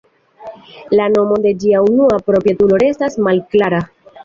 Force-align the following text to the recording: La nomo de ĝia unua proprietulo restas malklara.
La 0.99 1.05
nomo 1.17 1.37
de 1.43 1.51
ĝia 1.65 1.83
unua 1.91 2.19
proprietulo 2.31 2.83
restas 2.87 3.21
malklara. 3.31 3.87